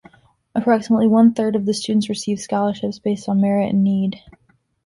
Approximately 0.55 1.07
one 1.09 1.35
third 1.35 1.55
of 1.55 1.67
the 1.67 1.75
students 1.75 2.09
receive 2.09 2.39
scholarships 2.39 2.97
based 2.97 3.29
on 3.29 3.39
merit 3.39 3.69
and 3.69 3.83
need. 3.83 4.19